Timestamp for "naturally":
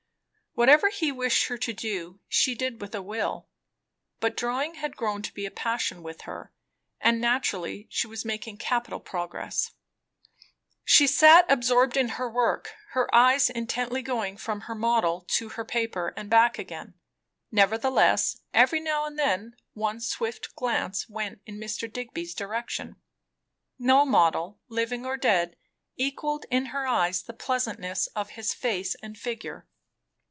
7.21-7.87